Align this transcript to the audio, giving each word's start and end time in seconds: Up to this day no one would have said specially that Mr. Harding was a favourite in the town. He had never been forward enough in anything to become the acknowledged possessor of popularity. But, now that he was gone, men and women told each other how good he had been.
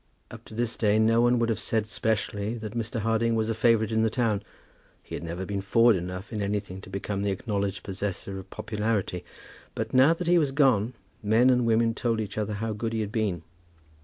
Up 0.31 0.43
to 0.45 0.55
this 0.55 0.77
day 0.77 0.97
no 0.97 1.21
one 1.21 1.37
would 1.37 1.49
have 1.49 1.59
said 1.59 1.85
specially 1.85 2.55
that 2.57 2.73
Mr. 2.73 3.01
Harding 3.01 3.35
was 3.35 3.51
a 3.51 3.53
favourite 3.53 3.91
in 3.91 4.01
the 4.01 4.09
town. 4.09 4.41
He 5.03 5.13
had 5.13 5.23
never 5.23 5.45
been 5.45 5.61
forward 5.61 5.95
enough 5.95 6.33
in 6.33 6.41
anything 6.41 6.81
to 6.81 6.89
become 6.89 7.21
the 7.21 7.29
acknowledged 7.29 7.83
possessor 7.83 8.39
of 8.39 8.49
popularity. 8.49 9.23
But, 9.75 9.93
now 9.93 10.15
that 10.15 10.25
he 10.25 10.39
was 10.39 10.53
gone, 10.53 10.95
men 11.21 11.51
and 11.51 11.67
women 11.67 11.93
told 11.93 12.19
each 12.19 12.39
other 12.39 12.53
how 12.53 12.73
good 12.73 12.93
he 12.93 13.01
had 13.01 13.11
been. 13.11 13.43